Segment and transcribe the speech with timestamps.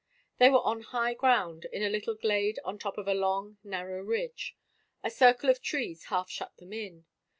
[0.39, 4.01] They were on high ground, in a little glade Qn top of a long, narrow
[4.01, 4.57] ridge.
[5.03, 7.05] A circle of trees half shut them in.